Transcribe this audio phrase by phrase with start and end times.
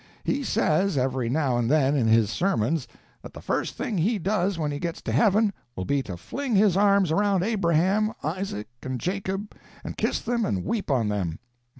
[0.23, 2.87] He says, every now and then in his sermons,
[3.21, 6.55] that the first thing he does when he gets to heaven, will be to fling
[6.55, 9.53] his arms around Abraham, Isaac and Jacob,
[9.83, 11.37] and kiss them and weep on them.